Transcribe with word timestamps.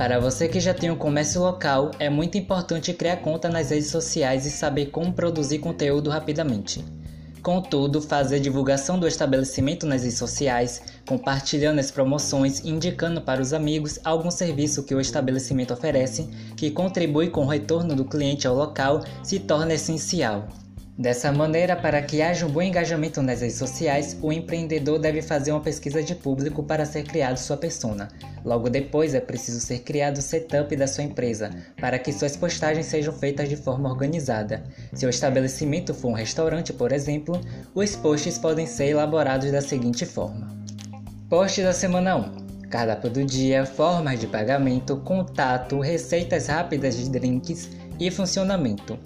Para 0.00 0.18
você 0.18 0.48
que 0.48 0.58
já 0.58 0.72
tem 0.72 0.90
um 0.90 0.96
comércio 0.96 1.42
local, 1.42 1.90
é 1.98 2.08
muito 2.08 2.38
importante 2.38 2.94
criar 2.94 3.18
conta 3.18 3.50
nas 3.50 3.68
redes 3.68 3.90
sociais 3.90 4.46
e 4.46 4.50
saber 4.50 4.86
como 4.86 5.12
produzir 5.12 5.58
conteúdo 5.58 6.08
rapidamente. 6.08 6.82
Contudo, 7.42 8.00
fazer 8.00 8.40
divulgação 8.40 8.98
do 8.98 9.06
estabelecimento 9.06 9.84
nas 9.84 10.02
redes 10.02 10.16
sociais, 10.16 10.80
compartilhando 11.06 11.80
as 11.80 11.90
promoções 11.90 12.60
e 12.60 12.70
indicando 12.70 13.20
para 13.20 13.42
os 13.42 13.52
amigos 13.52 14.00
algum 14.02 14.30
serviço 14.30 14.84
que 14.84 14.94
o 14.94 15.02
estabelecimento 15.02 15.74
oferece 15.74 16.30
que 16.56 16.70
contribui 16.70 17.28
com 17.28 17.42
o 17.42 17.48
retorno 17.48 17.94
do 17.94 18.06
cliente 18.06 18.46
ao 18.46 18.56
local 18.56 19.02
se 19.22 19.38
torna 19.38 19.74
essencial. 19.74 20.48
Dessa 21.00 21.32
maneira, 21.32 21.74
para 21.74 22.02
que 22.02 22.20
haja 22.20 22.44
um 22.44 22.50
bom 22.50 22.60
engajamento 22.60 23.22
nas 23.22 23.40
redes 23.40 23.56
sociais, 23.56 24.18
o 24.20 24.30
empreendedor 24.30 24.98
deve 24.98 25.22
fazer 25.22 25.50
uma 25.50 25.62
pesquisa 25.62 26.02
de 26.02 26.14
público 26.14 26.62
para 26.62 26.84
ser 26.84 27.04
criado 27.04 27.38
sua 27.38 27.56
persona. 27.56 28.10
Logo 28.44 28.68
depois, 28.68 29.14
é 29.14 29.20
preciso 29.20 29.60
ser 29.60 29.78
criado 29.78 30.18
o 30.18 30.20
setup 30.20 30.76
da 30.76 30.86
sua 30.86 31.02
empresa, 31.02 31.48
para 31.80 31.98
que 31.98 32.12
suas 32.12 32.36
postagens 32.36 32.84
sejam 32.84 33.14
feitas 33.14 33.48
de 33.48 33.56
forma 33.56 33.88
organizada. 33.88 34.62
Se 34.92 35.06
o 35.06 35.08
estabelecimento 35.08 35.94
for 35.94 36.08
um 36.08 36.12
restaurante, 36.12 36.70
por 36.70 36.92
exemplo, 36.92 37.40
os 37.74 37.96
posts 37.96 38.36
podem 38.36 38.66
ser 38.66 38.88
elaborados 38.88 39.50
da 39.50 39.62
seguinte 39.62 40.04
forma: 40.04 40.54
Post 41.30 41.62
da 41.62 41.72
semana 41.72 42.14
1. 42.14 42.68
Cardápio 42.68 43.08
do 43.08 43.24
dia, 43.24 43.64
formas 43.64 44.20
de 44.20 44.26
pagamento, 44.26 44.98
contato, 44.98 45.80
receitas 45.80 46.48
rápidas 46.48 46.94
de 46.94 47.08
drinks 47.08 47.70
e 47.98 48.10
funcionamento. 48.10 48.98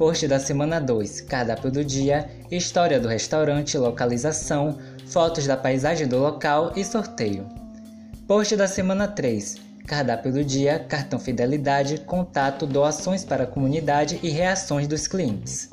Post 0.00 0.26
da 0.28 0.40
semana 0.40 0.80
2, 0.80 1.20
cardápio 1.20 1.70
do 1.70 1.84
dia, 1.84 2.26
história 2.50 2.98
do 2.98 3.06
restaurante, 3.06 3.76
localização, 3.76 4.78
fotos 5.04 5.46
da 5.46 5.58
paisagem 5.58 6.08
do 6.08 6.18
local 6.18 6.72
e 6.74 6.82
sorteio. 6.82 7.46
Post 8.26 8.56
da 8.56 8.66
semana 8.66 9.06
3, 9.06 9.56
cardápio 9.86 10.32
do 10.32 10.42
dia, 10.42 10.78
cartão 10.78 11.18
fidelidade, 11.18 11.98
contato, 11.98 12.64
doações 12.64 13.26
para 13.26 13.44
a 13.44 13.46
comunidade 13.46 14.18
e 14.22 14.30
reações 14.30 14.88
dos 14.88 15.06
clientes. 15.06 15.68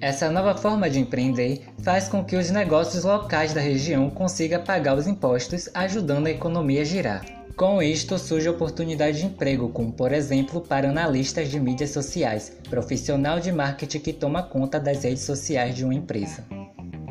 Essa 0.00 0.30
nova 0.30 0.56
forma 0.56 0.88
de 0.88 1.00
empreender 1.00 1.64
faz 1.82 2.06
com 2.06 2.24
que 2.24 2.36
os 2.36 2.50
negócios 2.50 3.02
locais 3.02 3.52
da 3.52 3.60
região 3.60 4.08
consigam 4.08 4.62
pagar 4.62 4.96
os 4.96 5.08
impostos, 5.08 5.68
ajudando 5.74 6.28
a 6.28 6.30
economia 6.30 6.82
a 6.82 6.84
girar. 6.84 7.45
Com 7.56 7.80
isto 7.80 8.18
surge 8.18 8.50
oportunidade 8.50 9.20
de 9.20 9.24
emprego, 9.24 9.70
como 9.70 9.90
por 9.90 10.12
exemplo 10.12 10.60
para 10.60 10.90
analistas 10.90 11.48
de 11.48 11.58
mídias 11.58 11.88
sociais, 11.88 12.52
profissional 12.68 13.40
de 13.40 13.50
marketing 13.50 13.98
que 14.00 14.12
toma 14.12 14.42
conta 14.42 14.78
das 14.78 15.02
redes 15.04 15.22
sociais 15.22 15.74
de 15.74 15.82
uma 15.82 15.94
empresa. 15.94 16.44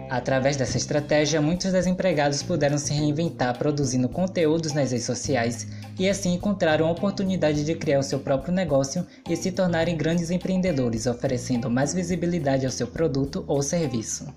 Através 0.07 0.55
dessa 0.55 0.77
estratégia, 0.77 1.41
muitos 1.41 1.71
desempregados 1.71 2.43
puderam 2.43 2.77
se 2.77 2.93
reinventar 2.93 3.57
produzindo 3.57 4.07
conteúdos 4.07 4.71
nas 4.71 4.91
redes 4.91 5.07
sociais 5.07 5.67
e 5.97 6.07
assim 6.07 6.35
encontraram 6.35 6.85
a 6.85 6.91
oportunidade 6.91 7.65
de 7.65 7.73
criar 7.73 7.97
o 7.97 8.03
seu 8.03 8.19
próprio 8.19 8.53
negócio 8.53 9.03
e 9.27 9.35
se 9.35 9.51
tornarem 9.51 9.97
grandes 9.97 10.29
empreendedores, 10.29 11.07
oferecendo 11.07 11.71
mais 11.71 11.91
visibilidade 11.91 12.67
ao 12.67 12.71
seu 12.71 12.85
produto 12.85 13.43
ou 13.47 13.63
serviço. 13.63 14.27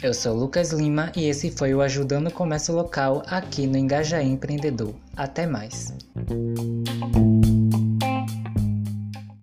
Eu 0.00 0.14
sou 0.14 0.32
Lucas 0.32 0.70
Lima 0.70 1.10
e 1.16 1.24
esse 1.24 1.50
foi 1.50 1.74
o 1.74 1.80
Ajudando 1.80 2.28
o 2.28 2.32
Comércio 2.32 2.72
Local 2.72 3.24
aqui 3.26 3.66
no 3.66 3.76
Engajaí 3.76 4.28
Empreendedor. 4.28 4.94
Até 5.16 5.44
mais! 5.44 5.92